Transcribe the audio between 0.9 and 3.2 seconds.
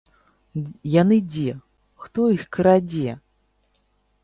Яны дзе, хто іх крадзе?